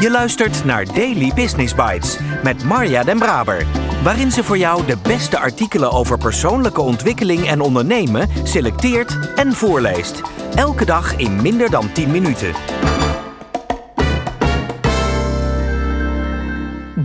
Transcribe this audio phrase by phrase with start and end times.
[0.00, 3.66] Je luistert naar Daily Business Bites met Marja Den Braber,
[4.02, 10.22] waarin ze voor jou de beste artikelen over persoonlijke ontwikkeling en ondernemen selecteert en voorleest.
[10.54, 12.52] Elke dag in minder dan 10 minuten.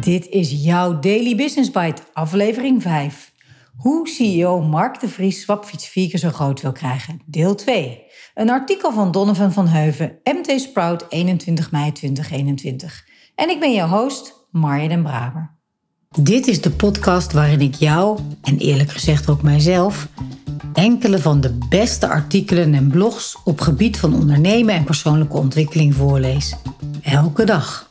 [0.02, 3.35] Dit is jouw Daily Business Bite, aflevering 5.
[3.76, 8.04] Hoe CEO Mark de Vries Swapfiets 4 keer zo groot wil krijgen, deel 2.
[8.34, 13.06] Een artikel van Donovan van Heuven, MT Sprout, 21 mei 2021.
[13.36, 15.54] En ik ben jouw host, Marja den Braber.
[16.20, 20.08] Dit is de podcast waarin ik jou, en eerlijk gezegd ook mijzelf,
[20.74, 26.56] enkele van de beste artikelen en blogs op gebied van ondernemen en persoonlijke ontwikkeling voorlees.
[27.02, 27.85] Elke dag.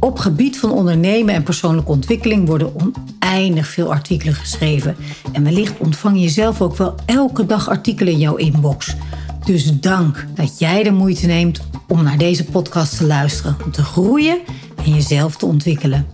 [0.00, 4.96] Op gebied van ondernemen en persoonlijke ontwikkeling worden oneindig veel artikelen geschreven.
[5.32, 8.96] En wellicht ontvang je zelf ook wel elke dag artikelen in jouw inbox.
[9.44, 13.82] Dus dank dat jij de moeite neemt om naar deze podcast te luisteren, om te
[13.82, 14.38] groeien
[14.84, 16.06] en jezelf te ontwikkelen.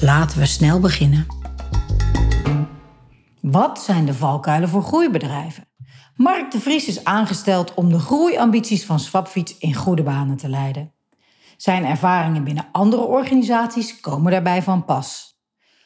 [0.00, 1.26] Laten we snel beginnen.
[3.40, 5.68] Wat zijn de valkuilen voor groeibedrijven?
[6.16, 10.93] Mark de Vries is aangesteld om de groeiambities van Swapfiets in goede banen te leiden.
[11.64, 15.38] Zijn ervaringen binnen andere organisaties komen daarbij van pas.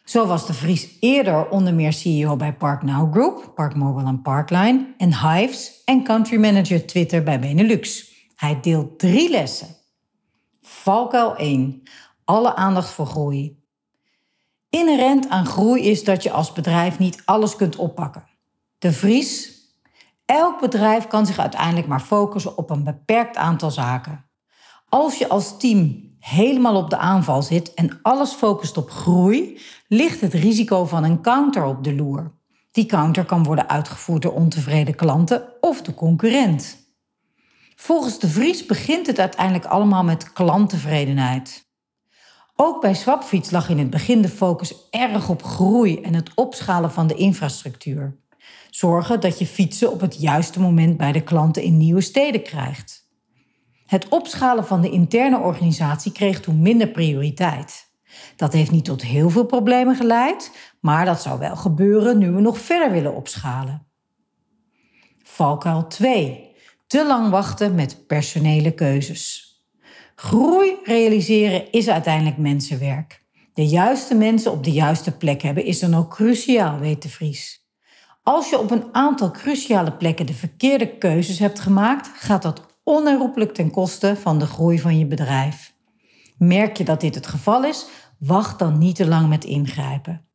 [0.04, 4.94] Zo was de Vries eerder onder meer CEO bij ParkNow Group, Park Mobile en Parkline
[4.96, 8.12] en Hives en country manager Twitter bij Benelux.
[8.34, 9.68] Hij deelt drie lessen.
[10.62, 11.82] Valkuil 1.
[12.24, 13.62] Alle aandacht voor groei.
[14.70, 18.28] Inherent aan groei is dat je als bedrijf niet alles kunt oppakken.
[18.78, 19.56] De Vries.
[20.24, 24.27] Elk bedrijf kan zich uiteindelijk maar focussen op een beperkt aantal zaken.
[24.88, 30.20] Als je als team helemaal op de aanval zit en alles focust op groei, ligt
[30.20, 32.32] het risico van een counter op de loer.
[32.70, 36.86] Die counter kan worden uitgevoerd door ontevreden klanten of de concurrent.
[37.76, 41.66] Volgens de Vries begint het uiteindelijk allemaal met klanttevredenheid.
[42.56, 46.92] Ook bij Swapfiets lag in het begin de focus erg op groei en het opschalen
[46.92, 48.16] van de infrastructuur.
[48.70, 53.07] Zorgen dat je fietsen op het juiste moment bij de klanten in nieuwe steden krijgt.
[53.88, 57.90] Het opschalen van de interne organisatie kreeg toen minder prioriteit.
[58.36, 60.50] Dat heeft niet tot heel veel problemen geleid,
[60.80, 63.86] maar dat zou wel gebeuren nu we nog verder willen opschalen.
[65.22, 66.54] Valkuil 2.
[66.86, 69.46] Te lang wachten met personele keuzes.
[70.14, 73.22] Groei realiseren is uiteindelijk mensenwerk.
[73.54, 77.66] De juiste mensen op de juiste plek hebben is dan ook cruciaal, weet de Vries.
[78.22, 83.54] Als je op een aantal cruciale plekken de verkeerde keuzes hebt gemaakt, gaat dat onherroepelijk
[83.54, 85.74] ten koste van de groei van je bedrijf.
[86.38, 87.86] Merk je dat dit het geval is,
[88.18, 90.26] wacht dan niet te lang met ingrijpen.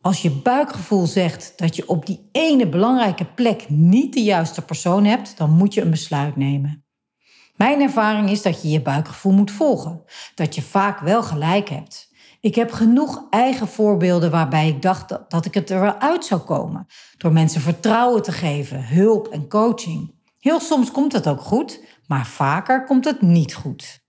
[0.00, 5.04] Als je buikgevoel zegt dat je op die ene belangrijke plek niet de juiste persoon
[5.04, 6.84] hebt, dan moet je een besluit nemen.
[7.56, 10.02] Mijn ervaring is dat je je buikgevoel moet volgen,
[10.34, 12.10] dat je vaak wel gelijk hebt.
[12.40, 16.40] Ik heb genoeg eigen voorbeelden waarbij ik dacht dat, ik het er wel uit zou
[16.40, 16.86] komen,
[17.16, 20.20] door mensen vertrouwen te geven, hulp en coaching.
[20.42, 24.04] Heel soms komt het ook goed, maar vaker komt het niet goed.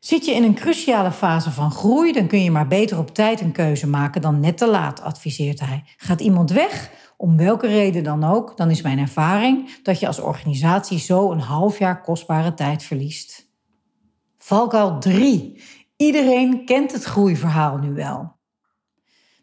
[0.00, 3.40] Zit je in een cruciale fase van groei, dan kun je maar beter op tijd
[3.40, 5.82] een keuze maken dan net te laat, adviseert hij.
[5.96, 10.20] Gaat iemand weg, om welke reden dan ook, dan is mijn ervaring dat je als
[10.20, 13.48] organisatie zo een half jaar kostbare tijd verliest.
[14.38, 15.62] Valkuil 3.
[15.96, 18.39] Iedereen kent het groeiverhaal nu wel.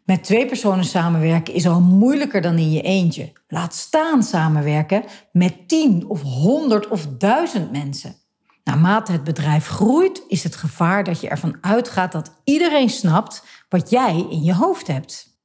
[0.08, 3.32] Met twee personen samenwerken is al moeilijker dan in je eentje.
[3.48, 8.16] Laat staan samenwerken met tien of honderd of duizend mensen.
[8.64, 13.90] Naarmate het bedrijf groeit, is het gevaar dat je ervan uitgaat dat iedereen snapt wat
[13.90, 15.40] jij in je hoofd hebt.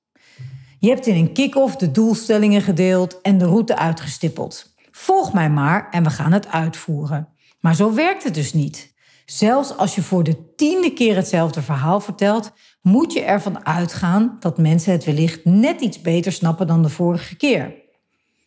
[0.79, 4.75] Je hebt in een kick-off de doelstellingen gedeeld en de route uitgestippeld.
[4.91, 7.27] Volg mij maar en we gaan het uitvoeren.
[7.59, 8.92] Maar zo werkt het dus niet.
[9.25, 12.51] Zelfs als je voor de tiende keer hetzelfde verhaal vertelt,
[12.81, 17.35] moet je ervan uitgaan dat mensen het wellicht net iets beter snappen dan de vorige
[17.35, 17.81] keer.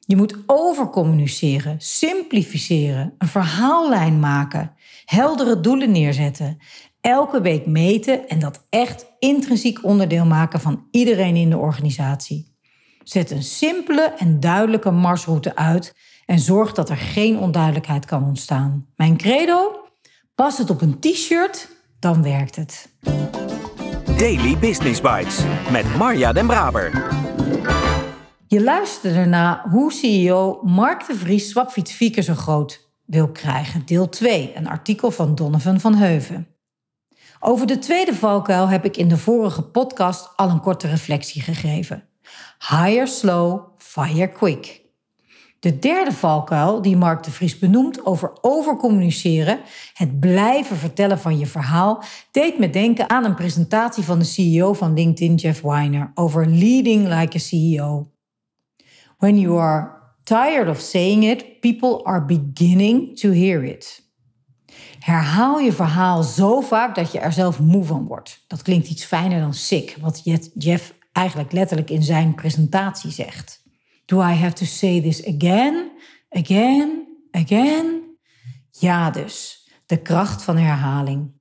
[0.00, 4.73] Je moet overcommuniceren, simplificeren, een verhaallijn maken,
[5.05, 6.58] heldere doelen neerzetten,
[7.00, 12.55] elke week meten en dat echt intrinsiek onderdeel maken van iedereen in de organisatie.
[13.02, 15.94] Zet een simpele en duidelijke marsroute uit
[16.26, 18.87] en zorg dat er geen onduidelijkheid kan ontstaan.
[18.96, 19.86] Mijn credo?
[20.37, 21.69] Pas het op een t-shirt,
[21.99, 22.88] dan werkt het.
[24.19, 27.15] Daily Business Bites met Marja Den Braber.
[28.47, 33.87] Je luisterde naar hoe CEO Mark de Vries Swapfiets 4 keer zo groot wil krijgen.
[33.87, 36.49] Deel 2, een artikel van Donovan van Heuven.
[37.41, 42.09] Over de tweede valkuil heb ik in de vorige podcast al een korte reflectie gegeven.
[42.69, 44.86] Hire slow, fire quick.
[45.66, 49.60] De derde valkuil die Mark de Vries benoemt over overcommuniceren,
[49.94, 54.72] het blijven vertellen van je verhaal, deed me denken aan een presentatie van de CEO
[54.72, 58.10] van LinkedIn, Jeff Weiner, over leading like a CEO.
[59.18, 59.90] When you are
[60.22, 64.10] tired of saying it, people are beginning to hear it.
[64.98, 68.44] Herhaal je verhaal zo vaak dat je er zelf moe van wordt.
[68.46, 70.22] Dat klinkt iets fijner dan sick, wat
[70.54, 73.64] Jeff eigenlijk letterlijk in zijn presentatie zegt.
[74.06, 75.91] Do I have to say this again,
[76.31, 78.19] again, again?
[78.70, 81.35] Ja dus, de kracht van herhaling.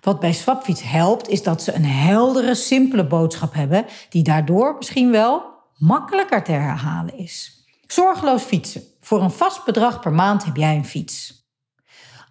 [0.00, 5.10] Wat bij Swapfiets helpt, is dat ze een heldere, simpele boodschap hebben, die daardoor misschien
[5.10, 5.44] wel
[5.76, 7.66] makkelijker te herhalen is.
[7.86, 8.82] Zorgeloos fietsen.
[9.00, 11.41] Voor een vast bedrag per maand heb jij een fiets.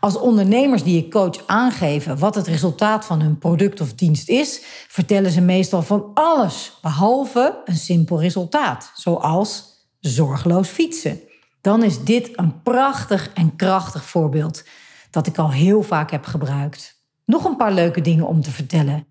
[0.01, 4.61] Als ondernemers die ik coach aangeven wat het resultaat van hun product of dienst is,
[4.87, 9.63] vertellen ze meestal van alles behalve een simpel resultaat, zoals
[9.99, 11.19] zorgeloos fietsen.
[11.61, 14.63] Dan is dit een prachtig en krachtig voorbeeld
[15.11, 17.03] dat ik al heel vaak heb gebruikt.
[17.25, 19.07] Nog een paar leuke dingen om te vertellen.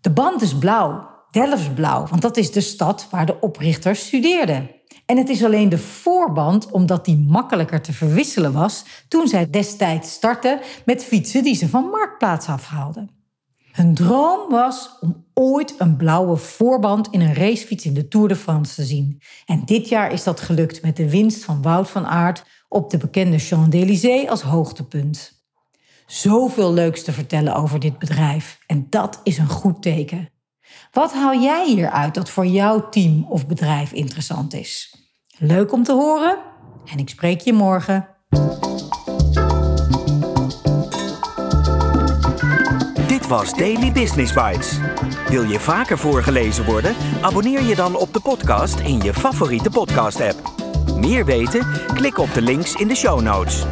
[0.00, 4.80] De band is blauw, Delfsblauw, want dat is de stad waar de oprichter studeerde.
[5.06, 10.12] En het is alleen de voorband omdat die makkelijker te verwisselen was toen zij destijds
[10.12, 13.10] startte met fietsen die ze van Marktplaats afhaalden.
[13.72, 18.36] Hun droom was om ooit een blauwe voorband in een racefiets in de Tour de
[18.36, 19.20] France te zien.
[19.46, 22.98] En dit jaar is dat gelukt met de winst van Wout van Aert op de
[22.98, 25.42] bekende Champs-Élysées als hoogtepunt.
[26.06, 30.31] Zoveel leuks te vertellen over dit bedrijf en dat is een goed teken.
[30.92, 34.96] Wat haal jij hieruit dat voor jouw team of bedrijf interessant is?
[35.38, 36.38] Leuk om te horen
[36.84, 38.08] en ik spreek je morgen.
[43.06, 44.78] Dit was Daily Business Bites.
[45.28, 46.94] Wil je vaker voorgelezen worden?
[47.20, 50.52] Abonneer je dan op de podcast in je favoriete podcast-app.
[50.96, 51.66] Meer weten?
[51.94, 53.64] Klik op de links in de show notes.